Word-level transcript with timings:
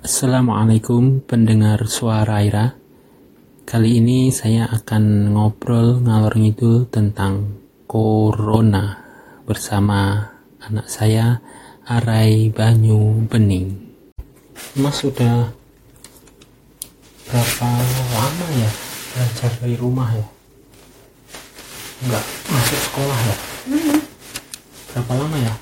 Assalamualaikum 0.00 1.20
pendengar 1.28 1.84
suara 1.84 2.40
Ira. 2.40 2.72
Kali 3.68 4.00
ini 4.00 4.32
saya 4.32 4.64
akan 4.72 5.36
ngobrol 5.36 6.00
ngalor 6.00 6.40
ngidul 6.40 6.88
tentang 6.88 7.60
corona 7.84 8.96
bersama 9.44 10.24
anak 10.64 10.88
saya 10.88 11.44
Arai 11.84 12.48
Banyu 12.48 13.28
Bening. 13.28 13.76
Mas 14.80 15.04
sudah 15.04 15.52
berapa 17.28 17.68
lama 18.16 18.46
ya 18.56 18.70
belajar 19.12 19.52
dari 19.60 19.76
rumah 19.76 20.08
ya? 20.16 20.26
Enggak 22.08 22.24
masuk 22.48 22.80
sekolah 22.88 23.18
ya? 23.20 23.36
Berapa 24.96 25.12
lama 25.12 25.38
ya? 25.38 25.54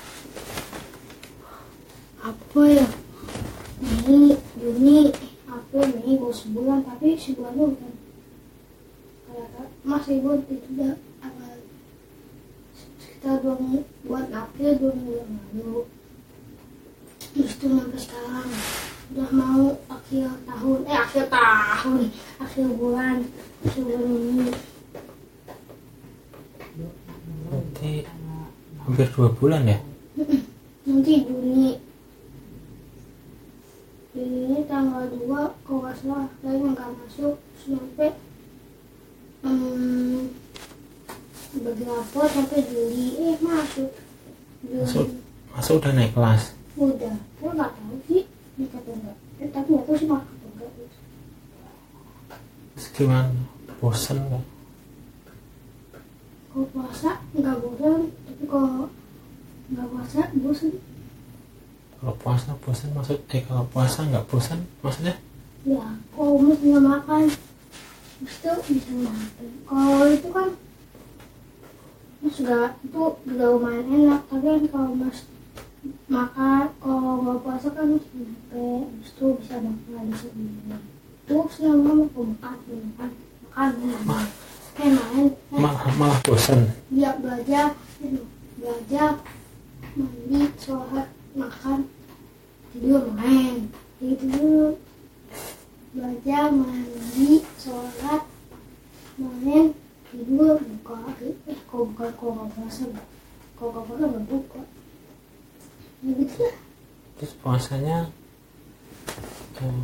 apa 2.19 2.61
ya 2.67 2.87
Mei 3.79 4.35
Juni 4.59 5.07
April 5.47 5.87
Mei 5.95 6.19
baru 6.19 6.35
sebulan 6.35 6.83
tapi 6.83 7.15
sebulan 7.15 7.55
itu 7.55 7.65
bukan. 7.71 7.93
Kayak 9.29 9.49
masih 9.87 10.15
buat 10.19 10.43
itu 10.51 10.67
udah 10.75 10.93
apa 11.23 11.45
sekitar 12.99 13.39
dua 13.39 13.55
minggu 13.55 13.81
buat 14.03 14.27
April 14.35 14.71
dua 14.75 14.91
minggu 14.91 15.13
yang 15.15 15.31
lalu. 15.55 15.81
Terus 17.31 17.53
itu 17.55 17.65
sampai 17.71 17.99
sekarang. 17.99 18.49
Udah 19.09 19.29
mau 19.33 19.65
akhir 19.89 20.27
tahun 20.45 20.79
eh 20.85 20.97
akhir 20.99 21.25
tahun 21.33 22.01
akhir 22.37 22.65
bulan 22.77 23.17
akhir 23.65 23.83
bulan 23.87 24.19
ini. 24.19 24.49
Berarti 27.49 27.93
hampir 28.85 29.07
dua 29.15 29.29
bulan 29.33 29.63
ya? 29.65 29.79
nanti 30.89 31.21
Juni 31.23 31.77
ini 34.19 34.59
tanggal 34.67 35.07
2 35.07 35.23
kalau 35.63 35.79
nggak 35.79 35.95
salah 36.03 36.27
kayaknya 36.43 36.67
nggak 36.75 36.89
masuk 36.99 37.35
sampai 37.55 38.09
hmm, 39.47 40.19
beberapa 41.63 42.21
sampai 42.27 42.59
Juli. 42.67 43.07
Eh 43.15 43.37
masuk. 43.39 43.91
Juli. 44.67 44.83
Masuk 44.83 45.07
masuk 45.55 45.73
udah 45.79 45.91
naik 45.95 46.11
kelas. 46.11 46.43
udah. 46.79 47.15
Gue 47.39 47.51
nggak 47.55 47.71
tahu 47.75 47.95
sih 48.07 48.23
nikah 48.59 48.79
atau 48.83 48.93
enggak 48.95 49.17
eh, 49.39 49.49
tapi 49.51 49.67
nggak 49.71 49.85
tahu 49.87 49.95
sih 49.95 50.07
masuk 50.07 50.31
atau 50.35 50.47
enggak 50.51 50.69
Terus 52.75 52.87
gimana? 52.95 53.41
Bosen 53.79 54.17
nggak? 54.19 54.43
kalau 56.49 56.65
puasa 56.73 57.11
nggak 57.37 57.55
bosan 57.61 58.01
tapi 58.25 58.43
kalau 58.49 58.89
nggak 59.69 59.87
puasa 59.93 60.21
bosan 60.33 60.73
Kalau 61.99 62.15
puasa 62.15 62.55
bosan 62.63 62.89
maksud 62.95 63.19
eh 63.27 63.43
kalau 63.43 63.67
puasa 63.67 64.07
nggak 64.07 64.25
bosan 64.31 64.63
maksudnya? 64.79 65.15
ya 65.67 65.83
kalau 66.15 66.39
mas 66.39 66.59
nggak 66.63 66.79
makan 66.81 67.23
itu 68.19 68.51
bisa 68.71 68.91
makan. 69.03 69.47
Kalau 69.67 70.01
itu 70.07 70.27
kan 70.31 70.49
mas 72.19 72.33
juga 72.39 72.59
itu 72.79 73.03
juga 73.27 73.45
lumayan 73.51 73.85
enak. 73.91 74.21
Tapi 74.31 74.45
kan 74.47 74.63
kalau 74.71 74.91
mas 74.95 75.17
makan 76.07 76.65
kalau 76.79 77.11
nggak 77.19 77.39
puasa 77.43 77.67
kan 77.75 77.85
mas 77.91 78.05
capek 78.07 78.83
itu 79.03 79.25
bisa 79.43 79.55
makan 79.59 80.03
bisa 80.11 80.27
minum 80.33 80.81
terus 81.29 81.55
lama 81.61 81.91
mau 82.09 82.23
makan 82.25 82.57
makan 82.97 83.11
makan. 83.53 83.69
Makan 84.07 84.89
main 84.95 85.27
Malah 85.51 85.91
malah 85.99 86.19
bosan. 86.23 86.71
dia 86.87 87.11
belajar 87.19 87.75
aduh, 87.99 88.25
belajar 88.55 89.11
mandi 89.93 90.39
sholat 90.55 91.11
makan 91.35 91.85
tidur 92.71 93.11
main 93.13 93.67
gitu 93.99 94.23
dulu 94.25 94.67
belajar 95.91 96.49
mandi 96.49 97.43
sholat 97.59 98.23
main 99.19 99.75
tidur 100.09 100.55
buka 100.57 100.97
eh 101.21 101.59
kok 101.67 101.81
buka 101.91 102.05
kok 102.15 102.29
nggak 102.33 102.49
puasa 102.55 102.83
kok 103.53 103.67
nggak 103.69 103.83
puasa 103.85 104.03
nggak 104.07 104.25
buka 104.31 104.61
ya 105.99 106.11
gitu 106.15 106.35
lah 106.39 106.55
Terus 107.19 107.33
puasanya 107.43 107.97
eh, 109.59 109.83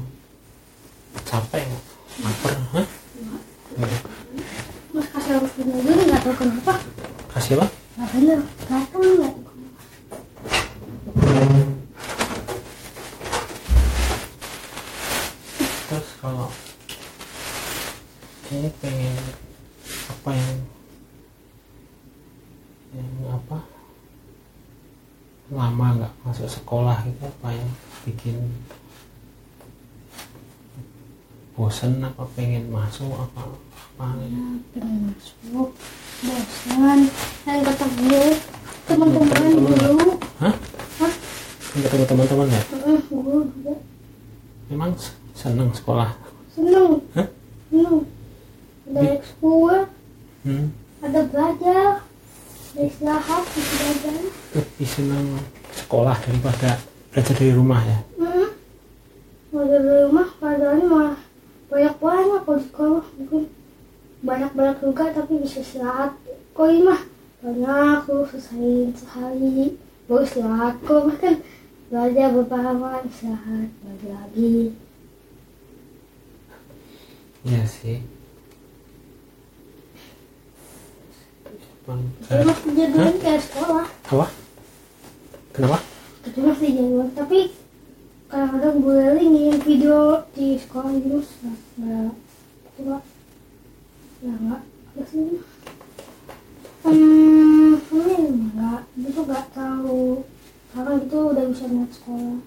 Hah? 1.36 2.86
Nggak. 3.76 4.02
mas 4.96 5.08
kasih 5.12 5.32
harus 5.36 5.52
dulu 5.60 5.92
nggak 6.08 6.22
tahu 6.24 6.36
kenapa 6.40 6.74
Kasih 7.36 7.60
apa? 7.60 7.68
nggak 8.00 8.10
bener 8.16 8.40
nggak 8.72 9.34
Terus 15.86 16.08
kalau 16.24 16.48
ini 18.56 18.70
pengen 18.80 19.16
apa 20.08 20.30
yang 20.32 20.56
yang 22.96 23.12
apa 23.36 23.58
lama 25.52 25.88
nggak 26.00 26.14
masuk 26.24 26.48
sekolah 26.48 27.04
gitu 27.04 27.28
apa 27.28 27.48
yang 27.52 27.70
bikin 28.08 28.36
bosen 31.56 32.04
apa 32.04 32.28
pengen 32.36 32.68
masuk 32.68 33.16
apa 33.16 33.48
apa? 33.48 34.06
Ya 34.20 34.60
pengen 34.76 35.16
masuk 35.16 35.72
bosan 36.20 37.00
dan 37.48 37.60
ketemu 37.64 38.24
teman-teman 38.86 39.52
dulu. 39.56 40.20
Hah? 40.44 40.56
Hah? 41.00 41.14
Ketemu 41.76 42.06
teman-teman 42.08 42.48
ya? 42.52 42.62
Juga. 43.08 43.74
Memang 44.68 44.92
seneng 45.32 45.72
sekolah. 45.72 46.12
Seneng 46.52 47.00
Hah? 47.16 47.28
seneng 47.72 47.98
ada 48.86 49.00
Di- 49.02 49.14
ekskul 49.18 49.76
hmm? 50.46 50.68
ada 51.02 51.20
belajar 51.26 51.86
ada 52.76 52.82
istirahat 52.84 53.44
bisa 53.56 53.74
belajar. 53.80 54.14
Lebih 54.60 54.88
seneng 54.88 55.26
sekolah 55.72 56.16
daripada 56.20 56.80
belajar 57.16 57.34
dari 57.40 57.54
rumah 57.56 57.80
ya? 57.80 58.00
Heeh. 58.20 58.50
belajar 59.56 59.80
dari 59.80 60.02
rumah 60.04 60.28
pelajarannya 60.36 60.88
malah 60.92 61.18
banyak 61.76 61.96
banyak 62.00 62.40
kalau 62.48 62.56
di 62.56 62.66
sekolah 62.72 63.06
mungkin 63.20 63.44
banyak 64.24 64.52
banyak 64.56 64.78
juga 64.80 65.12
tapi 65.12 65.44
bisa 65.44 65.60
istirahat 65.60 66.16
kok 66.56 66.68
ini 66.72 66.88
mah 66.88 67.02
banyak 67.44 67.98
tuh 68.08 68.24
selesai 68.32 68.96
sehari 68.96 69.76
baru 70.08 70.24
istirahat 70.24 70.80
kok 70.88 71.04
mah 71.04 71.18
kan 71.20 71.36
belajar 71.92 72.28
beberapa 72.32 72.88
istirahat 73.04 73.68
belajar 73.84 74.12
lagi 74.24 74.56
Iya 77.46 77.62
sih. 77.70 78.02
Eh, 82.34 82.42
masih 82.42 82.72
jadwalnya 82.74 83.22
kayak 83.22 83.42
sekolah 83.46 83.86
apa? 83.86 84.28
Kenapa? 85.54 85.78
tapi 86.26 86.40
masih 86.42 86.70
jadwal 86.74 87.08
tapi 87.14 87.40
kadang-kadang 88.26 88.76
gue 88.82 89.00
ngirim 89.30 89.58
video 89.62 90.00
di 90.34 90.58
sekolah 90.58 90.90
gitu 90.98 91.18
nggak 91.22 91.58
nggak 91.78 92.14
coba 92.76 92.98
ya 94.26 94.34
nggak 94.34 94.62
ada 94.66 95.04
sih 95.06 95.30
hmm 96.86 97.74
ini 97.96 98.16
enggak 98.26 98.82
itu 98.98 99.22
nggak 99.22 99.46
tahu 99.54 100.26
karena 100.74 100.92
itu 101.00 101.18
udah 101.18 101.46
bisa 101.54 101.66
lihat 101.70 101.92
sekolah 101.94 102.38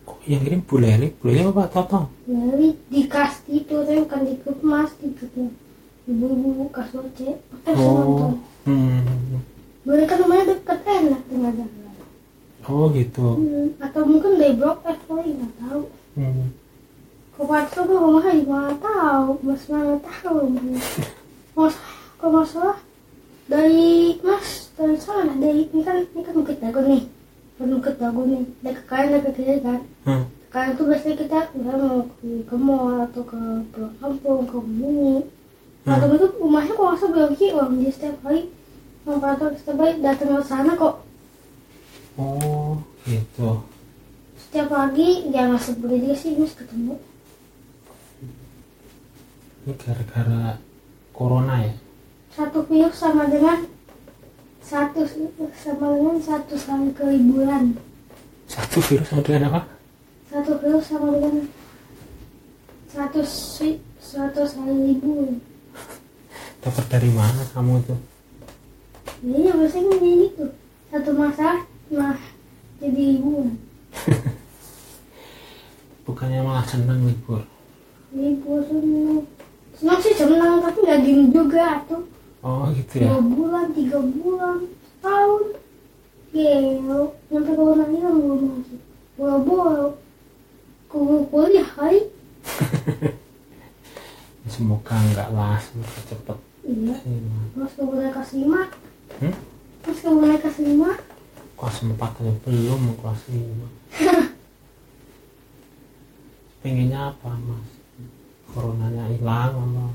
Kok 0.00 0.26
yang 0.26 0.42
kirim 0.42 0.60
Bu 0.66 0.76
Leli? 0.82 1.08
Bu 1.14 1.30
Leli 1.30 1.46
apa 1.46 1.70
Toto? 1.70 2.00
jadi 2.26 2.68
di 2.90 3.02
kas 3.06 3.44
itu 3.46 3.74
tapi 3.84 4.02
bukan 4.02 4.20
di 4.26 4.34
grup 4.42 4.58
mas 4.64 4.90
di 4.98 5.08
grupnya 5.14 5.48
ibu-ibu 6.08 6.66
kas 6.74 6.88
boce 6.90 7.30
eh 7.68 7.74
Oh, 7.76 8.32
oh. 8.32 8.32
hmm. 8.66 9.38
boleh 9.84 10.04
kan 10.08 10.16
rumahnya 10.18 10.44
deket 10.56 10.78
enak 10.82 11.20
tinggal 11.28 11.52
jalan 11.54 11.79
oh 12.68 12.92
gitu. 12.92 13.28
hmm, 13.40 13.80
atau 13.80 14.02
mungkin 14.04 14.36
dari 14.36 14.54
blok 14.58 14.84
F 14.84 14.98
kali 15.08 15.30
nggak 15.38 15.54
tahu 15.62 15.82
Hmm. 16.18 16.50
Kau 17.38 17.46
pasal 17.46 17.86
gue 17.86 17.96
rumahnya 17.96 18.42
di 18.42 18.44
mana 18.44 18.74
tahu, 18.82 19.38
mas 19.46 19.62
mana 19.70 19.94
tahu. 20.02 20.58
Mas, 21.54 21.74
kau 22.18 22.30
masalah 22.34 22.82
dari 23.46 24.18
mas 24.22 24.70
dari 24.74 24.98
sana 24.98 25.34
dari 25.38 25.70
ini 25.70 25.82
kan 25.82 26.02
ini 26.02 26.20
kan 26.20 26.34
bukit 26.34 26.58
dago 26.58 26.82
nih, 26.82 27.06
bukit 27.62 27.94
dago 27.96 28.26
nih, 28.26 28.42
dari 28.60 28.74
ke 28.74 28.84
kanan 28.90 29.08
dari 29.16 29.22
ke 29.22 29.30
kiri 29.38 29.56
kan. 29.62 29.80
Hmm. 30.02 30.24
Kanan 30.50 30.74
tuh 30.74 30.84
biasanya 30.90 31.14
kita 31.14 31.38
udah 31.54 31.74
mau 31.78 31.98
ke, 32.10 32.28
ke 32.42 32.56
mall 32.58 32.96
atau 33.06 33.22
ke 33.22 33.40
pulau 33.70 33.90
kampung 34.02 34.40
ke 34.50 34.58
bumi. 34.58 35.14
Hmm. 35.86 35.92
Atau 35.94 36.06
itu 36.10 36.26
rumahnya 36.42 36.74
kok 36.74 36.88
masa 36.90 37.06
belum 37.06 37.32
sih 37.38 37.50
orang 37.54 37.78
dia 37.78 37.92
setiap 37.94 38.16
hari 38.26 38.50
memperhatikan 39.06 39.54
setiap 39.56 39.76
hari 39.78 39.92
datang 40.02 40.36
ke 40.36 40.44
sana 40.44 40.74
kok 40.74 40.94
Oh 42.18 42.78
gitu. 43.04 43.62
setiap 44.40 44.66
pagi 44.68 45.30
ya 45.30 45.46
nggak 45.46 45.62
sebeli 45.62 46.02
dia 46.02 46.16
sih 46.16 46.34
mas 46.34 46.52
ketemu 46.52 46.98
Ini 49.62 49.72
gara-gara 49.76 50.56
corona 51.14 51.62
ya? 51.62 51.74
satu 52.34 52.62
virus 52.66 52.96
sama 52.96 53.28
dengan 53.28 53.66
satu 54.62 55.02
sama 55.54 55.86
dengan 55.94 56.16
satu 56.18 56.54
kali 56.56 56.90
keliburan 56.94 57.74
Satu 58.46 58.78
virus 58.82 59.06
sama 59.06 59.22
dengan 59.22 59.42
apa? 59.54 59.60
satu 60.30 60.30
satu 60.30 60.52
virus 60.62 60.84
sama 60.86 61.08
dengan 61.14 61.34
seratus 62.90 63.30
ri- 63.62 63.82
seratus 64.02 64.58
kali 64.58 64.74
ribu 64.90 65.38
dapat 66.60 66.84
dari 66.90 67.10
mana 67.14 67.42
kamu 67.54 67.78
tuh 67.86 68.00
Iya 69.20 69.52
biasanya 69.54 69.94
kayak 69.94 70.16
gitu 70.26 70.44
satu 70.90 71.10
masalah 71.14 71.60
mah 71.90 72.22
jadi 72.78 73.18
ribuan 73.18 73.58
bukannya 76.10 76.42
malah 76.42 76.66
senang 76.66 77.06
libur? 77.06 77.46
Ribu 78.10 78.58
seneng. 78.66 79.22
Senang 79.78 79.98
sih 80.02 80.14
senang 80.18 80.58
tapi 80.58 80.82
nggak 80.82 81.00
gini 81.06 81.24
juga 81.30 81.86
tuh. 81.86 82.02
Oh 82.42 82.66
gitu 82.74 82.98
ya? 82.98 83.14
Dua 83.14 83.22
bulan 83.22 83.70
tiga 83.70 84.02
bulan 84.02 84.66
tahun 84.98 85.42
gelo. 86.34 87.14
Sampai 87.30 87.54
corona 87.54 87.86
hilang 87.86 88.18
belum 88.18 88.40
masuk 88.58 88.80
boro-boro 89.14 89.88
kuliah 90.90 91.22
kuliah 91.30 91.68
kali. 91.78 92.00
Semoga 94.50 94.98
enggak 94.98 95.30
lah 95.30 95.62
semoga 95.62 96.00
cepet. 96.10 96.38
Iya. 96.66 96.96
Iya. 97.06 97.38
terus 97.54 97.72
ke 97.78 97.82
bulan 97.86 98.10
kelas 98.10 98.30
lima. 98.34 98.60
Hmm? 99.22 99.34
terus 99.80 99.98
ke 100.02 100.10
bulan 100.10 100.38
kelas 100.42 100.58
lima 100.60 100.90
kelas 101.70 101.86
4 101.86 102.02
aja. 102.02 102.32
Belum 102.42 102.82
kelas 102.98 103.20
5 103.30 103.38
pengennya 106.60 107.14
apa 107.14 107.30
mas? 107.46 107.68
Coronanya 108.50 109.06
hilang 109.14 109.54
apa? 109.54 109.86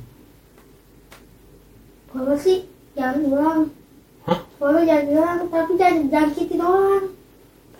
Kalau 2.15 2.35
sih 2.39 2.63
jangan 2.95 3.27
hilang 3.27 3.61
Hah? 4.23 4.39
kalau 4.55 4.81
jangan 4.87 5.05
hilang 5.11 5.39
tapi 5.51 5.71
jangan 5.75 6.07
jangkitin 6.07 6.63
orang 6.63 7.05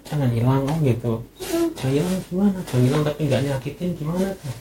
jangan 0.05 0.29
hilang 0.29 0.61
oh 0.69 0.77
gitu. 0.83 1.13
Hmm. 1.39 1.67
jangan 1.73 1.95
hilang 1.95 2.19
gimana? 2.29 2.59
Jangan 2.67 2.83
hilang 2.83 3.03
tapi 3.07 3.21
nggak 3.25 3.41
nyakitin 3.47 3.89
gimana 3.95 4.27
tuh? 4.35 4.55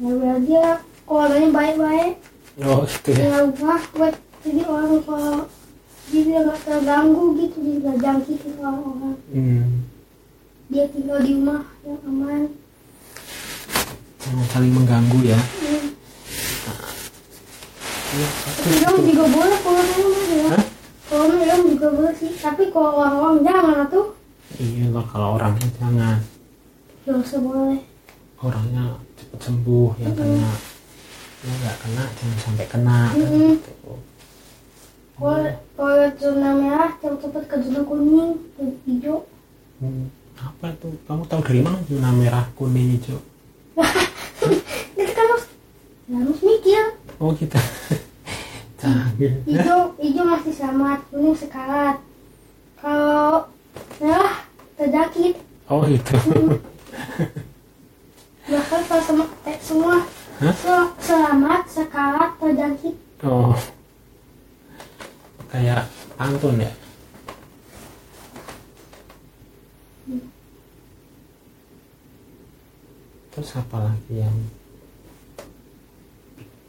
Ya 0.00 0.32
dia 0.44 0.66
orangnya 1.08 1.48
baik-baik. 1.48 2.14
Oh 2.60 2.84
gitu 2.84 3.08
ya. 3.16 3.24
Ya 3.24 3.36
rumah 3.48 3.82
buat 3.96 4.14
jadi 4.44 4.62
orang 4.68 5.00
kalau 5.04 5.48
dia 6.10 6.38
nggak 6.42 6.60
terganggu 6.60 7.24
gitu 7.36 7.56
dia 7.60 7.76
nggak 7.78 7.96
jangkitin 7.98 8.52
orang-orang 8.58 9.16
hmm. 9.30 9.64
dia 10.68 10.84
tinggal 10.88 11.18
di 11.18 11.30
rumah 11.32 11.62
yang 11.82 12.00
aman 12.02 12.42
jangan 14.18 14.46
saling 14.48 14.72
mengganggu 14.72 15.20
ya 15.24 15.40
Hmm. 15.60 15.86
Iya, 18.10 18.26
Film 18.58 19.06
juga 19.06 19.24
boleh 19.30 19.58
kalau 19.62 19.82
memang 19.86 20.26
ya. 20.34 20.46
Hah? 20.50 20.64
Kalau 21.06 21.24
film 21.30 21.60
juga 21.70 21.88
boleh 21.94 22.14
sih. 22.18 22.34
Tapi 22.34 22.62
kalau 22.68 22.90
orang-orang 22.98 23.38
jangan 23.46 23.86
tuh. 23.86 24.06
iya 24.58 24.90
lah 24.90 25.06
kalau 25.06 25.38
orangnya 25.38 25.68
jangan 25.78 26.18
Gak 27.06 27.16
usah 27.16 27.38
boleh. 27.38 27.78
orangnya 28.40 28.84
cepet 29.14 29.40
sembuh 29.40 29.90
yang 30.02 30.10
kena 30.12 30.50
ya 31.40 31.52
nggak 31.54 31.76
kena 31.80 32.04
jangan 32.12 32.38
sampai 32.42 32.66
kena 32.66 32.98
kan 33.06 33.16
Mm-mm. 33.16 33.50
gitu. 33.56 33.92
Kalau 35.20 35.44
zona 36.16 36.50
merah 36.56 36.96
cepet-cepet 36.96 37.44
ke 37.44 37.56
zona 37.60 37.80
kuning, 37.84 38.40
hijau. 38.88 39.28
Hmm, 39.76 40.08
apa 40.36 40.72
itu 40.72 40.88
kamu 41.04 41.22
tahu 41.28 41.40
dari 41.44 41.60
mana 41.60 41.76
zona 41.84 42.08
merah 42.10 42.44
kuning 42.52 42.96
hijau 42.96 43.20
Itu 44.96 45.12
kan 45.12 45.24
harus 45.28 45.44
harus 46.08 46.38
mikir. 46.40 46.84
oh 47.16 47.32
gitu 47.32 47.56
canggih 48.80 49.40
Hijau 49.44 49.92
hijau 49.96 50.24
masih 50.24 50.52
selamat, 50.52 51.00
kuning 51.08 51.36
sekarat. 51.36 51.96
Kalau 52.76 53.48
merah 54.00 54.40
terjangkit. 54.76 55.36
oh 55.68 55.84
gitu 55.84 56.16
Bahkan 58.50 58.80
kalau 58.88 59.24
eh, 59.46 59.58
semua 59.60 59.96
Hah? 60.40 60.54
se- 60.56 60.92
selamat, 61.04 61.62
sekarat, 61.68 62.30
terjangkit. 62.36 62.96
oh 63.20 63.52
kayak 65.50 65.82
pantun 66.14 66.62
ya 66.62 66.70
terus 73.30 73.50
apa 73.54 73.78
lagi 73.80 74.14
yang 74.18 74.36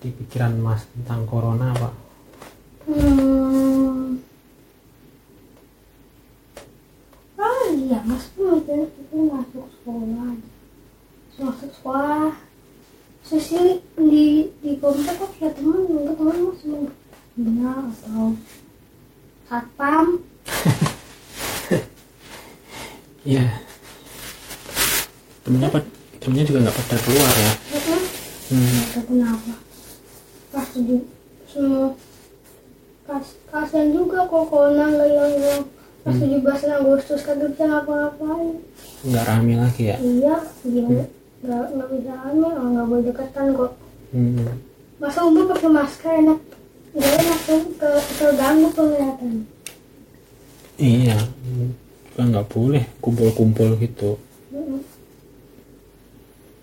di 0.02 0.10
pikiran 0.12 0.58
mas 0.58 0.86
tentang 0.94 1.26
corona 1.26 1.74
pak 1.74 1.94
Hmm. 2.82 4.18
Oh 7.38 7.64
iya, 7.70 8.02
mas 8.04 8.26
tuh 8.34 8.58
mikirnya 8.58 8.90
kita 8.90 9.22
masuk 9.22 9.70
sekolah. 9.70 10.34
Masuk 11.38 11.70
sekolah. 11.78 12.34
Terus 13.22 13.44
sih 13.46 13.68
di 13.96 14.50
di 14.66 14.72
komplek 14.82 15.14
kok 15.14 15.30
ya 15.38 15.54
teman, 15.54 15.86
enggak 15.86 16.18
teman 16.18 16.38
mas 16.42 16.58
cuma 16.58 16.90
bina 17.38 17.72
atau 17.86 18.34
satpam. 19.46 20.08
iya 23.22 23.46
temennya 25.46 25.70
pad- 25.70 25.94
temennya 26.18 26.50
juga 26.50 26.66
nggak 26.92 27.08
keluar 27.08 27.32
ya 27.40 27.52
hmm. 28.52 28.80
Kenapa. 29.08 29.54
Pas 30.52 30.68
di 30.76 30.98
semua 31.48 31.96
kas 33.08 33.40
kasian 33.48 33.96
juga 33.96 34.28
kok 34.28 34.52
corona 34.52 34.92
nggak 34.92 35.08
hilang-hilang. 35.08 35.64
Pas 36.04 36.16
17 36.20 36.44
Agustus 36.84 37.24
kagak 37.24 37.56
bisa 37.56 37.64
ngapa-ngapain. 37.64 38.60
nggak 39.08 39.24
rame 39.24 39.54
lagi 39.56 39.84
ya 39.88 39.96
Iya, 40.04 40.36
dia 40.68 40.84
nggak 41.48 41.66
nggak 41.80 41.90
bisa 41.96 42.14
oh, 42.28 42.68
nggak 42.76 42.88
boleh 42.92 43.04
deketan 43.08 43.48
kok. 43.56 43.72
hmm. 44.12 44.52
Masa 45.00 45.20
umur 45.24 45.48
pakai 45.48 45.72
masker 45.72 46.14
enak, 46.28 46.40
nggak 46.92 47.14
enak 47.24 47.40
tuh 47.48 47.62
ke 47.80 47.90
terganggu 48.20 48.68
penglihatan. 48.76 49.34
iya 50.76 51.18
hmm. 51.24 51.72
kan 52.20 52.26
nggak 52.36 52.48
boleh 52.52 52.84
kumpul-kumpul 53.00 53.80
gitu. 53.80 54.20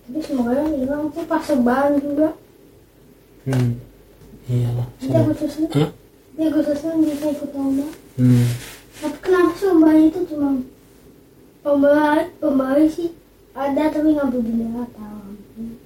Tapi 0.09 0.25
semoga 0.25 0.57
yang 0.57 0.73
hilang 0.75 1.05
tuh 1.13 1.25
pas 1.25 1.43
seban 1.45 2.01
juga. 2.01 2.33
hmm. 3.45 3.71
iyalah 4.49 4.89
Nanti 4.89 5.05
Semua- 5.05 5.21
Agustusnya, 5.23 5.67
Hah? 5.69 5.91
nanti 6.33 6.43
Agustusnya 6.49 6.91
bisa 6.99 7.27
ikut 7.29 7.51
lomba. 7.53 7.87
hmm. 8.17 8.47
Tapi 8.99 9.17
kenapa 9.21 9.51
sih 9.55 9.67
lomba 9.69 9.91
itu 9.95 10.21
cuma 10.27 10.51
lomba 11.61 11.91
lomba 12.41 12.67
sih 12.89 13.09
ada 13.53 13.83
tapi 13.87 14.09
ngambil 14.11 14.41
bendera 14.41 14.85
tahu. 14.91 15.29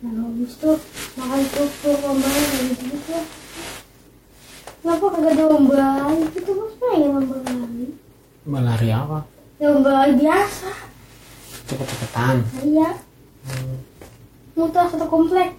Nah 0.00 0.12
habis 0.22 0.52
itu 0.52 0.70
makan 1.16 1.40
kerupuk 1.48 1.98
lomba 1.98 2.28
kayak 2.28 2.62
gitu 2.70 2.84
gitu. 2.88 3.18
Kenapa 4.78 5.04
kagak 5.08 5.32
ada 5.32 5.44
lomba 5.48 5.84
itu 6.16 6.38
tuh 6.38 6.54
mas 6.54 6.72
pengen 6.76 7.10
lomba 7.12 7.36
lari. 7.42 7.86
malari 8.42 8.88
apa 8.90 9.18
Lomba 9.58 9.90
lari 9.92 10.14
biasa. 10.14 10.70
cepet-cepetan 11.64 12.36
Iya. 12.62 12.90
Muter 14.62 14.86
satu 14.86 15.06
komplek. 15.10 15.50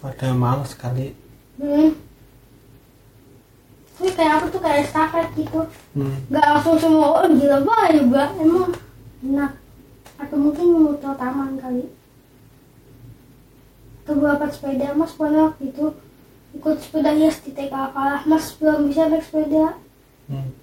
pada 0.00 0.32
males 0.36 0.70
sekali 0.76 1.16
Hmm. 1.60 1.92
Ini 4.00 4.16
kayak 4.16 4.32
apa 4.40 4.46
tuh 4.48 4.60
kayak 4.64 4.88
estafet 4.88 5.28
gitu. 5.36 5.60
hmm. 5.92 6.32
Gak 6.32 6.40
langsung 6.40 6.80
semua 6.80 7.20
orang 7.20 7.36
gila 7.36 7.60
banget 7.60 8.00
juga 8.00 8.32
emang 8.40 8.72
enak. 9.20 9.52
Atau 10.16 10.36
mungkin 10.40 10.66
muter 10.72 11.12
taman 11.20 11.60
kali. 11.60 11.84
Atau 14.00 14.14
berapa 14.16 14.48
sepeda 14.48 14.96
mas 14.96 15.12
pernah 15.12 15.52
waktu 15.52 15.68
itu 15.68 15.92
ikut 16.56 16.76
sepeda 16.80 17.12
hias 17.12 17.44
di 17.44 17.52
TK 17.52 17.74
kalah 17.92 18.24
mas 18.24 18.56
belum 18.56 18.88
bisa 18.88 19.08
naik 19.08 19.24
sepeda 19.24 19.76
Hmm. 20.30 20.54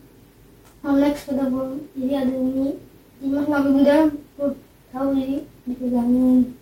mau 0.80 0.96
naik 0.96 1.20
sepeda 1.20 1.52
belum 1.52 1.92
jadi 1.92 2.24
ada 2.24 2.34
ini 2.34 2.80
mas 3.22 3.46
ngambil 3.46 3.72
bendera 3.76 4.00
belum 4.40 4.54
tahu 4.90 5.08
jadi 5.12 5.38
dipegangin. 5.68 6.56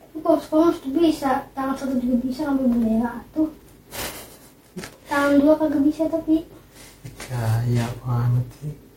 Tapi 0.00 0.16
kalau 0.22 0.38
sekolah 0.38 0.70
tuh 0.78 0.90
bisa. 0.94 1.50
Tangan 1.52 1.74
satu 1.74 1.98
juga 1.98 2.16
bisa 2.22 2.46
ngambil 2.46 2.66
bendera 2.72 3.14
tuh. 3.34 3.50
Tangan 5.10 5.42
dua 5.42 5.54
kagak 5.58 5.82
bisa 5.82 6.06
tapi. 6.06 6.46
Gaya 7.28 7.86
banget 8.00 8.46
sih 8.62 8.88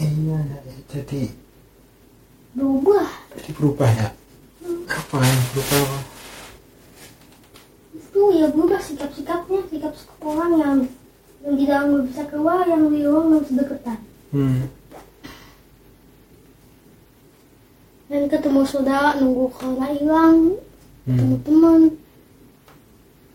iya 0.00 0.40
jadi 0.88 1.28
berubah. 2.56 3.08
jadi 3.36 3.50
berubah 3.54 3.90
ya? 3.94 4.08
Apa 4.90 5.16
yang 5.22 5.42
berubah 5.54 5.78
apa? 5.86 5.98
itu 7.94 8.20
ya 8.34 8.46
berubah 8.50 8.80
sikap-sikapnya. 8.80 9.60
Sikap 9.70 9.92
orang 10.24 10.52
yang 10.58 10.76
yang 11.44 11.54
di 11.56 11.64
dalam 11.68 11.86
nggak 11.94 12.04
bisa 12.10 12.22
keluar 12.32 12.64
yang 12.66 12.88
di 12.88 13.00
luar 13.04 13.22
nggak 13.28 13.42
bisa 13.44 13.54
deketan. 13.60 13.98
Hmm. 14.32 14.62
Dan 18.10 18.26
ketemu 18.26 18.66
saudara 18.66 19.14
nunggu 19.22 19.54
corona 19.54 19.86
hilang. 19.94 20.58
Ketemu 21.06 21.36
Hmm. 21.38 21.44
teman. 21.46 21.80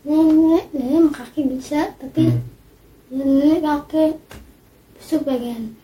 Nenek 0.06 0.64
nenek 0.70 1.10
kakek 1.16 1.44
bisa 1.48 1.80
tapi 1.96 2.28
Hmm. 2.28 2.44
ya 3.10 3.24
nenek 3.24 3.60
kakek 3.64 4.14
Terus 4.96 5.22
pengen 5.24 5.76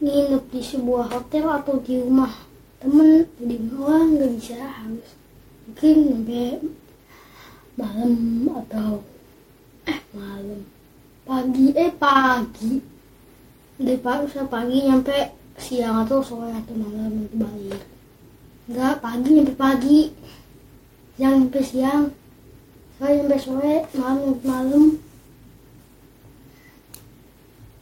nginep 0.00 0.44
di 0.52 0.60
sebuah 0.60 1.08
hotel 1.08 1.46
atau 1.48 1.80
di 1.80 1.96
rumah 2.04 2.32
temen. 2.84 3.24
Di 3.40 3.56
rumah 3.56 4.04
nggak 4.04 4.30
bisa 4.36 4.60
harus 4.60 5.08
mungkin 5.64 5.96
sampai 6.12 6.48
malam 7.80 8.14
atau 8.60 8.92
eh 9.88 10.00
malam. 10.12 10.60
Pagi 11.24 11.66
eh 11.72 11.92
pagi. 11.96 12.72
Dari 13.76 13.98
pagi 14.00 14.22
usah 14.28 14.48
pagi 14.48 14.84
nyampe 14.84 15.45
siang 15.56 16.04
atau 16.04 16.20
sore 16.20 16.52
atau 16.52 16.74
malam 16.76 17.24
nanti 17.24 17.36
balik. 17.36 17.82
Enggak 18.68 18.94
pagi 19.00 19.28
nyampe 19.32 19.54
pagi. 19.56 20.00
Siang 21.16 21.34
nyampe 21.40 21.60
siang. 21.64 22.12
Sore 22.96 23.12
nyampe 23.16 23.36
sore 23.40 23.74
malam 23.96 24.16
nyampe 24.22 24.44
malam. 24.44 24.84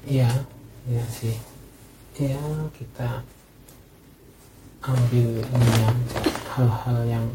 Iya 0.07 0.31
iya 0.87 1.05
sih. 1.11 1.37
Ya 2.15 2.39
kita 2.79 3.27
ambil 4.85 5.43
ininya 5.43 5.91
hal-hal 6.55 6.99
yang 7.09 7.27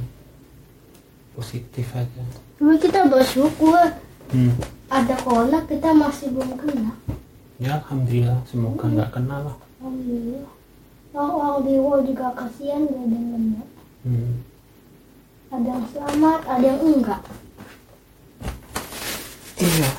positif 1.36 1.92
aja. 1.92 2.24
Tapi 2.58 2.76
kita 2.80 3.10
bersyukur. 3.12 3.80
Hmm. 4.30 4.54
ada 4.94 5.18
corona 5.26 5.58
kita 5.66 5.90
masih 5.90 6.30
belum 6.30 6.54
kena. 6.54 6.94
Ya 7.58 7.82
alhamdulillah 7.82 8.46
semoga 8.46 8.86
nggak 8.86 9.10
kenal 9.10 9.42
lah 9.42 9.58
alhamdulillah 9.80 10.52
orang 11.16 11.64
di 11.66 11.74
luar 11.80 12.00
juga 12.06 12.28
kasihan 12.36 12.84
yang 12.86 13.10
kena 13.10 13.64
hmm. 14.06 14.34
ada 15.50 15.68
yang 15.68 15.86
selamat 15.90 16.40
ada 16.46 16.66
yang 16.68 16.82
enggak? 16.84 17.22
Iya. 19.60 19.92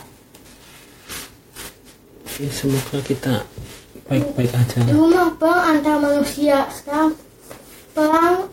Ya 2.41 2.49
semoga 2.49 2.97
kita 3.05 3.45
baik-baik 4.09 4.57
aja 4.57 4.81
di 4.81 4.89
lah 4.89 4.97
rumah 4.97 5.29
perang 5.37 5.63
antar 5.77 5.97
manusia. 6.01 6.65
Sekarang 6.73 7.13
perang 7.93 8.49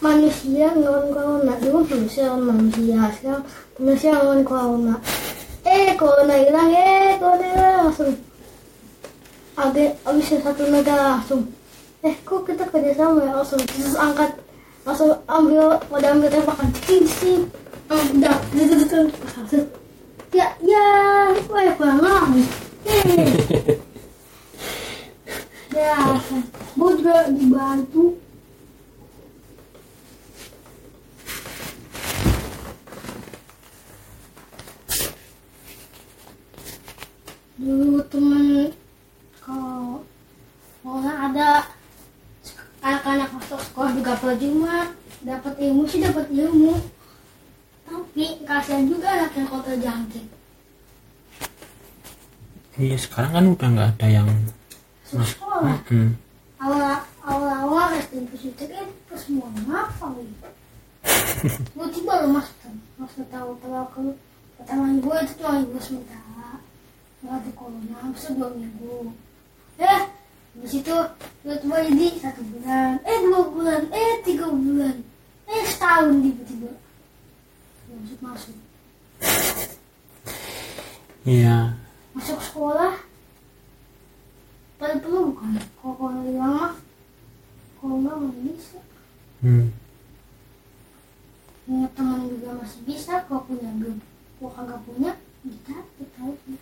manusia 0.00 0.72
ngelawan 0.72 1.12
corona. 1.12 1.52
Dulu 1.60 1.84
manusia 1.84 2.32
lawan 2.32 2.44
manusia. 2.48 2.96
Sekarang 3.20 3.44
manusia 3.76 4.10
ngelawan 4.16 4.44
corona. 4.48 4.96
Eh 5.68 5.92
corona 6.00 6.34
hilang. 6.40 6.72
Eh 6.72 7.20
corona 7.20 7.46
hilang. 7.52 7.76
Langsung 7.92 8.16
ada 9.54 9.84
abis 10.06 10.34
satu 10.42 10.62
negara 10.68 11.18
langsung. 11.18 11.50
Eh 12.04 12.14
kok 12.26 12.44
kita 12.46 12.68
kerjasama 12.68 13.24
ya? 13.24 13.32
Langsung 13.38 13.60
terus 13.64 13.96
angkat. 13.96 14.34
Langsung 14.84 15.16
ambil 15.26 15.80
pada 15.88 16.12
ambil 16.12 16.28
tembakan. 16.28 16.68
Cing 16.84 17.06
cing. 17.06 17.42
Udah. 17.88 18.36
Gitu 18.52 18.72
gitu 18.84 18.98
langsung 19.38 19.66
ya 20.34 20.50
ya 20.66 20.86
wah 21.46 21.62
kurang 21.78 22.02
eh 22.90 23.78
Ya, 25.74 26.22
gue 26.78 26.90
juga 27.02 27.26
dibantu. 27.34 28.14
Dulu 37.58 37.98
nggak 37.98 38.06
ada 41.34 41.66
anak-anak 42.78 43.28
masuk 43.34 43.58
sekolah 43.58 43.90
juga 43.98 44.14
percuma 44.22 44.94
dapat 45.26 45.54
ilmu 45.58 45.82
sih 45.90 45.98
dapat 45.98 46.30
ilmu. 46.30 46.78
Tapi 47.84 48.46
kasihan 48.46 48.86
juga 48.86 49.10
anak 49.10 49.34
yang 49.34 49.46
kau 49.50 49.60
terjangkit 49.60 50.34
iya 52.78 52.96
sekarang 52.98 53.30
kan 53.30 53.44
udah 53.54 53.68
nggak 53.70 53.90
ada 53.98 54.08
yang 54.10 54.28
masuk 55.14 55.38
sekolah. 55.38 55.78
Hmm. 55.86 56.10
awal 56.58 56.82
awal 57.22 57.50
awal 57.70 57.86
SD 57.94 58.26
positif 58.34 58.66
kan 58.66 58.88
pas 59.06 59.18
semua 59.22 59.48
ngapa 59.62 60.06
gitu 60.18 60.48
gue 61.76 61.86
tiba 61.92 62.24
lo 62.24 62.28
mas. 62.40 62.48
Mas 62.96 63.12
tahu 63.14 63.52
tahu 63.60 63.74
aku 63.76 64.02
pertama 64.56 64.96
gue 64.96 65.16
itu 65.22 65.32
cuma 65.36 65.60
ibu 65.60 65.76
sementara. 65.76 66.56
Nggak 67.20 67.36
ada 67.36 67.50
corona 67.52 67.98
dua 68.16 68.48
minggu. 68.56 69.12
Eh 69.76 70.00
di 70.54 70.66
situ 70.70 70.94
tiba-tiba 71.42 71.76
jadi 71.90 72.06
satu 72.22 72.42
bulan 72.46 72.92
eh 73.02 73.18
dua 73.26 73.42
bulan 73.50 73.82
eh 73.90 74.12
tiga 74.22 74.46
bulan 74.48 74.96
eh 75.50 75.62
setahun 75.66 76.14
tiba-tiba. 76.22 76.70
Masuk 77.90 78.18
masuk. 78.22 78.56
Iya. 81.24 81.74
Masuk 82.14 82.38
sekolah. 82.38 82.94
Pada 84.78 84.94
perlu 85.00 85.32
bukan 85.32 85.56
kalau 85.80 85.94
corona 85.96 86.22
hilang 86.22 86.54
mah 86.54 86.74
kalau 87.80 87.96
nggak 88.00 88.14
nggak 88.16 88.34
bisa. 88.52 88.78
Hmm. 89.44 89.68
punya 91.64 91.88
teman 91.96 92.28
juga 92.28 92.60
masih 92.60 92.80
bisa 92.84 93.24
kalau 93.24 93.44
punya 93.44 93.68
belum 93.76 93.96
kalau 94.36 94.52
kagak 94.52 94.80
punya 94.84 95.12
kita 95.40 95.76
kita 95.96 96.20
aja 96.28 96.54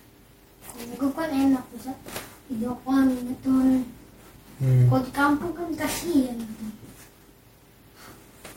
kalau 0.63 0.95
gue 0.95 1.09
kan 1.11 1.27
enak 1.31 1.65
bisa 1.75 1.91
video 2.47 2.71
call 2.83 3.07
punya 3.07 3.35
teman 3.43 3.83
Hmm. 4.59 4.85
kalau 4.87 5.01
di 5.03 5.11
kampung 5.11 5.51
kan 5.57 5.67
kasihan 5.75 6.37
gitu. 6.39 6.65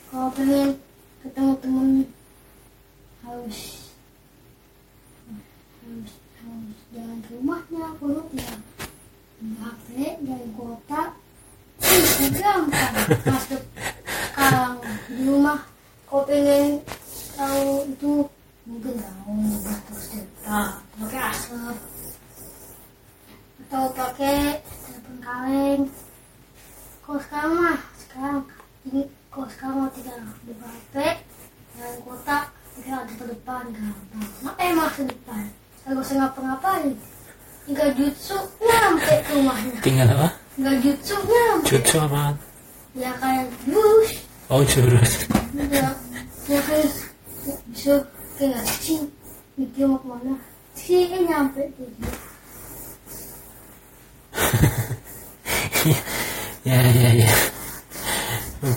kalau 0.07 0.29
pengen 0.31 0.69
ketemu 1.19 1.53
temen 1.59 1.87
harus 3.25 3.59
harus 5.83 6.11
harus 6.37 6.79
jalan 6.95 7.17
ke 7.23 7.29
rumahnya 7.35 7.85
kalau 7.97 8.23
ya 8.31 8.51
di 9.41 9.47
HP 9.57 9.87
dari 10.23 10.49
kota 10.55 11.01
bisa 11.81 12.25
gampang 12.39 12.93
masuk 13.25 13.63
sekarang 14.37 14.77
di 15.17 15.25
rumah 15.25 15.57
kau 16.05 16.21
pengen 16.29 16.77
tahu 17.33 17.89
itu 17.89 18.13
mungkin 18.69 18.93
tahu 19.01 19.33
terus 19.65 20.05
cerita 20.13 20.77
pakai 21.01 21.21
asap. 21.33 21.77
Atau 23.65 23.85
pakai 23.97 24.61
telepon 24.61 25.17
kaleng. 25.25 25.81
Kalau 27.01 27.19
sekarang 27.25 27.53
mah 27.57 27.79
sekarang 27.97 28.37
ini 28.85 29.01
kalau 29.33 29.47
sekarang 29.49 29.75
mau 29.81 29.89
tinggal 29.89 30.19
buka 30.45 30.67
HP 30.69 30.95
jalan 31.77 31.97
kota 32.05 32.37
tinggal 32.77 33.01
di 33.09 33.13
depan 33.17 33.63
gampang 33.73 34.29
nah, 34.45 34.53
eh 34.61 34.71
masuk 34.77 35.05
depan. 35.09 35.43
Kalau 35.81 36.01
saya 36.05 36.17
ngapa-ngapain. 36.29 36.93
Tinggal 37.67 37.89
jutsu 37.99 38.37
nyampe 38.63 39.13
ke 39.27 39.31
rumahnya. 39.33 39.79
Tinggal 39.83 40.07
apa? 40.13 40.29
Nggak 40.55 40.75
jutsu 40.85 41.15
nyampe. 41.25 41.65
Jutsu 41.67 41.97
apa 41.99 42.37
ya 42.97 43.13
kayak 43.21 43.45
jurus 43.69 44.26
oh 44.47 44.63
jurus. 44.63 45.27
Ya 45.55 45.91
ya 46.47 46.59
bisa 47.67 47.93
kayak 48.39 48.63
cing. 48.79 49.03
Mikir 49.57 49.89
mau 49.89 49.97
ke 49.97 50.07
mana? 50.07 50.33
Sih 50.77 51.09
nyampe 51.25 51.67
tuh. 51.75 51.89
Ya 56.67 56.83
ya 56.83 57.23
ya. 57.23 57.31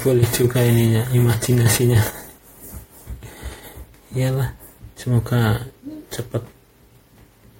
Boleh 0.06 0.28
juga 0.30 0.62
ininya 0.62 1.02
imajinasinya. 1.10 1.98
Iyalah 4.14 4.54
semoga 4.94 5.66
cepat 6.14 6.46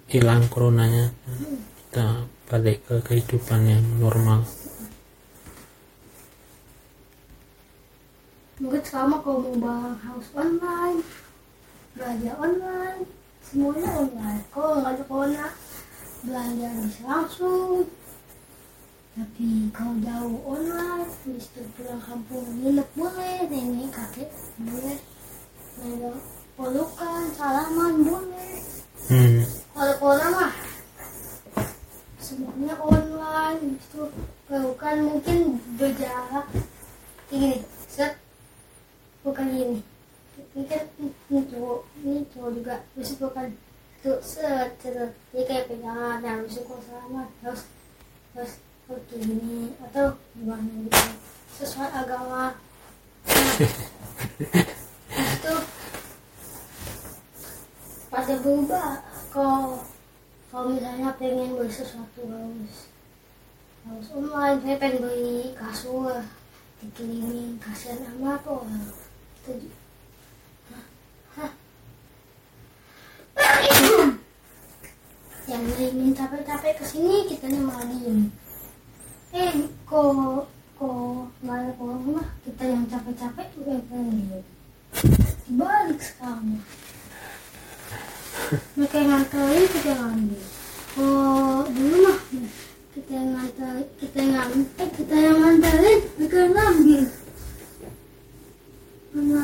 hilang 0.07 0.47
coronanya. 0.47 1.11
Kita 1.91 2.23
balik 2.47 2.87
ke 2.87 2.95
kehidupan 3.03 3.67
yang 3.67 3.83
normal 3.99 4.47
mungkin 8.61 8.83
selama 8.85 9.25
kalau 9.25 9.41
mau 9.41 9.57
bang 9.57 9.97
harus 10.05 10.27
online 10.37 11.01
belanja 11.97 12.31
online 12.37 13.01
semuanya 13.51 13.89
online. 13.99 14.43
Kalau 14.53 14.79
nggak 14.79 14.93
ada 14.95 15.03
corona 15.11 15.47
belanja 16.23 16.67
bisa 16.87 17.01
langsung. 17.03 17.83
Tapi 19.11 19.67
kalau 19.75 19.95
jauh 19.99 20.39
online 20.47 21.09
itu 21.11 21.61
pulang 21.75 21.99
kampung 21.99 22.47
nginep 22.63 22.87
boleh 22.95 23.37
nenek 23.51 23.91
kakek 23.91 24.29
boleh. 24.55 24.99
Ada 25.81 26.11
pelukan 26.55 27.21
salaman 27.35 27.93
boleh. 28.07 28.55
Hmm. 29.11 29.43
kalau 29.75 29.95
corona 29.99 30.27
mah 30.31 30.53
semuanya 32.23 32.75
online. 32.79 33.75
Itu 33.83 34.07
pelukan 34.47 34.97
mungkin 35.11 35.59
berjarak 35.75 36.47
ini 37.35 37.59
set 37.91 38.15
bukan 39.21 39.47
ini. 39.53 39.79
Ini 40.51 40.63
kan 40.67 40.83
ini 40.99 41.41
cowok 41.47 41.79
ini 42.01 42.21
cowok 42.33 42.51
juga 42.57 42.75
bisa 42.97 43.13
bukan 43.21 43.47
tuh 44.01 44.17
set 44.25 44.73
set 44.81 45.13
dia 45.29 45.43
kayak 45.45 45.69
pegangan 45.69 46.25
nah 46.25 46.41
bisa 46.41 46.65
kok 46.65 46.81
selamat 46.81 47.29
harus 47.45 47.63
harus 48.33 48.53
harus 48.89 49.01
kayak 49.05 49.21
gini 49.29 49.77
atau 49.85 50.17
gimana 50.33 50.65
gitu. 50.65 51.01
Sesuai 51.61 51.89
agama. 51.93 52.57
Nah, 53.29 53.55
itu 55.13 55.55
pada 58.11 58.33
berubah 58.41 58.89
kalau 59.29 59.85
kalau 60.49 60.67
misalnya 60.73 61.15
pengen 61.15 61.55
beli 61.55 61.71
sesuatu 61.71 62.25
harus 62.25 62.89
harus 63.85 64.07
online. 64.17 64.59
Saya 64.65 64.75
pengen 64.81 64.99
beli 65.05 65.53
kasur 65.53 66.25
dikirimin 66.81 67.61
kasihan 67.61 68.09
amat 68.17 68.41
tuh 68.41 68.65
itu 69.45 69.69
Hah? 71.37 71.51
yang 75.45 75.63
ingin 75.77 76.13
capek-capek 76.17 76.81
ke 76.81 76.85
sini 76.89 77.29
kita 77.29 77.53
malah 77.61 77.85
diem 77.85 78.33
eh 79.37 79.69
kok 79.85 80.49
kok 80.77 81.29
nggak 81.45 81.57
ada 81.61 81.71
corona 81.77 82.25
kita 82.41 82.63
yang 82.65 82.85
capek-capek 82.89 83.47
balik 85.51 85.99
sekarang. 86.01 86.61
Mereka 88.75 88.97
yang 88.99 89.25
kita 89.25 89.89
yang 89.91 90.01
ambil 90.15 90.41
oh 90.99 91.63
dulu 91.71 91.97
mah 92.03 92.19
kita 92.91 93.11
yang 93.15 93.29
nganterin 93.31 93.87
kita 93.95 94.17
yang 94.19 94.33
nganter 94.35 94.87
kita 94.91 95.15
yang 95.15 95.37
nganterin 95.39 95.99
mereka 96.19 96.35
yang 96.35 96.51
ngambil 96.51 97.03
karena 99.11 99.43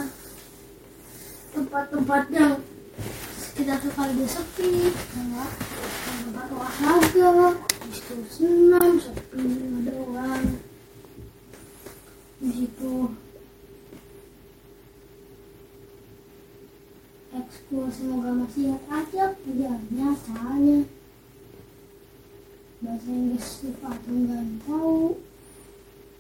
tempat-tempat 1.55 2.23
yang 2.35 2.53
sekitar 3.39 3.79
sekali 3.79 4.11
dia 4.19 4.27
sepi 4.27 4.71
karena 4.91 5.45
tempat 5.95 6.47
olahraga 6.51 7.31
itu 7.87 8.15
senam 8.27 8.99
sepi 8.99 9.43
ada 9.83 9.91
orang. 10.03 10.43
Di 12.37 12.49
situ 12.53 12.93
semoga 17.91 18.31
masih 18.31 18.71
ingat 18.71 18.83
aja 18.91 19.23
pilihannya 19.43 20.07
caranya 20.25 20.79
bahasa 22.77 23.09
Inggris 23.09 23.47
lupa 23.65 23.87
atau 23.95 24.13
nggak 24.13 24.45
tahu. 24.67 25.01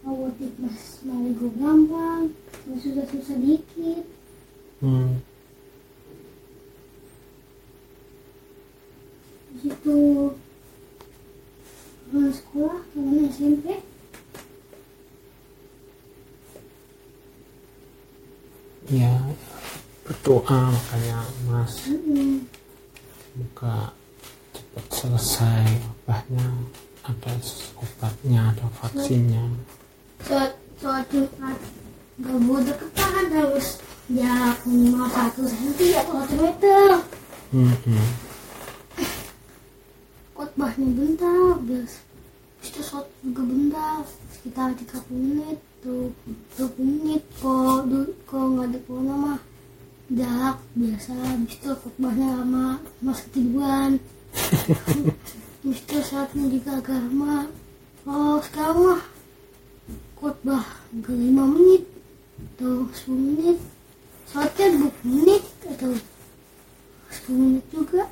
Robotik 0.07 0.53
mas 0.61 1.03
maligo 1.03 1.51
gampang 1.59 2.31
yang 2.69 2.79
susah-susah 2.79 3.37
dikit. 3.43 4.05
Hmm. 4.79 5.19
di 9.57 9.73
situ 9.73 9.97
sekolah 12.13 12.77
teman 12.93 13.25
SMP 13.25 13.81
ya 18.93 19.17
berdoa 20.47 20.71
makanya 20.71 21.19
mas 21.51 21.75
semoga 23.35 23.91
cepat 24.55 24.85
selesai 24.95 25.67
wabahnya 25.83 26.47
ada 27.03 27.33
obatnya 27.83 28.41
ada 28.55 28.67
vaksinnya. 28.79 29.43
Sholat 30.23 30.55
sholat 30.79 31.03
Jumat 31.11 31.59
gak 32.23 32.37
boleh 32.47 32.63
deketan 32.63 33.27
harus 33.27 33.83
jarak 34.07 34.59
minimal 34.63 35.07
satu 35.11 35.43
senti 35.51 35.87
atau 35.99 36.15
satu 36.23 36.35
meter. 36.39 36.89
Hmm, 37.51 38.07
khotbahnya 40.31 40.87
bentar 40.95 41.59
bias 41.59 41.99
itu 42.63 42.79
sholat 42.79 43.11
juga 43.19 43.43
bentar 43.43 43.99
sekitar 44.31 44.71
30 44.79 45.11
menit 45.11 45.59
tuh 45.83 46.15
20 46.55 46.87
menit 46.87 47.23
kok 47.35 47.83
kok 48.23 48.43
nggak 48.47 48.67
ada 48.71 48.79
corona 48.87 49.15
mah 49.15 49.39
jarak 50.07 50.57
biasa 50.75 51.11
habis 51.15 51.55
itu 51.59 51.71
khotbahnya 51.71 52.27
lama 52.39 52.79
mas 53.03 53.19
ketiduran 53.27 53.99
habis 55.63 55.79
itu 55.83 55.97
saatnya 55.99 56.45
juga 56.47 56.79
agak 56.79 56.95
lama 56.95 57.51
oh 58.07 58.39
sekarang 58.39 58.79
mah 58.87 59.03
khotbah 60.17 60.65
ke 61.05 61.13
5 61.13 61.53
menit 61.53 61.83
atau 62.57 62.89
10 62.89 63.13
menit. 63.13 63.57
Sholatnya 64.27 64.65
20 65.05 65.13
menit 65.13 65.43
atau 65.63 65.91
10 65.93 67.37
menit 67.37 67.65
juga. 67.69 68.03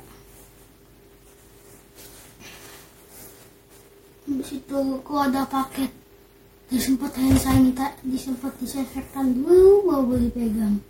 Habis 4.26 4.50
itu 4.54 4.80
kok 5.02 5.20
ada 5.22 5.42
paket. 5.46 5.90
Disemprot 6.66 7.14
hand 7.14 7.38
sanitizer 7.38 7.94
disemprot 8.02 8.54
disinfektan 8.58 9.38
dulu 9.38 9.86
baru 9.86 10.02
boleh 10.02 10.30
pegang 10.34 10.82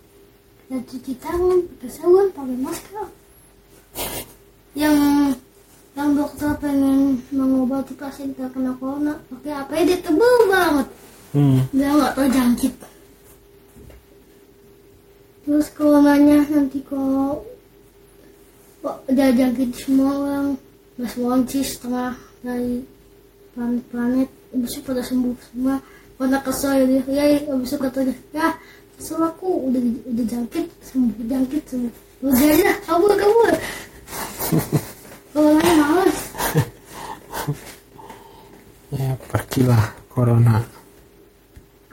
dan 0.67 0.81
cuci 0.83 1.13
tangan 1.19 1.59
pakai 1.75 1.89
sabun 1.91 2.27
pakai 2.35 2.57
masker. 2.59 3.07
Yang 4.75 4.97
yang 5.97 6.09
dokter 6.13 6.51
pengen 6.61 7.17
mengobati 7.33 7.97
pasien 7.97 8.35
terkena 8.37 8.75
corona 8.77 9.17
pakai 9.31 9.51
APD 9.65 9.89
tebel 10.03 10.35
banget. 10.51 10.87
Hmm. 11.35 11.59
biar 11.75 11.91
nggak 11.91 12.15
terjangkit 12.15 12.73
terus 15.43 15.67
coronanya 15.75 16.39
nanti 16.47 16.79
kok 16.87 17.43
udah 18.83 19.29
jangkit 19.35 19.75
semua 19.75 20.11
orang 20.23 20.47
nggak 20.95 21.09
semua 21.11 21.27
orang 21.35 21.43
sih 21.51 21.63
setengah 21.67 22.15
dari 22.43 22.79
planet-planet 23.55 24.29
besok 24.53 24.93
pada 24.93 25.01
sembuh 25.03 25.35
semua. 25.51 25.75
Pada 26.17 26.41
kesel 26.41 26.81
ya 26.81 26.85
dia 27.05 27.23
ya 27.37 27.53
besok 27.53 27.85
katanya 27.85 28.15
ya 28.33 28.49
kesel 28.97 29.21
aku 29.21 29.69
udah 29.69 29.81
udah 30.09 30.25
jangkit 30.25 30.65
sembuh 30.81 31.13
jangkit 31.29 31.63
sembuh 31.69 31.93
aja 32.33 32.73
kabur 32.89 33.13
kabur. 33.13 33.53
Coronanya 35.37 35.73
males 35.77 36.19
ya 38.97 39.09
pergilah 39.29 39.83
corona. 40.09 40.57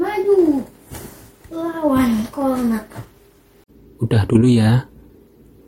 Maju. 0.01 0.65
Lawan 1.53 2.13
corona. 2.33 2.81
Udah 4.01 4.23
dulu 4.25 4.49
ya. 4.49 4.89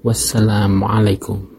Wassalamualaikum 0.01 1.56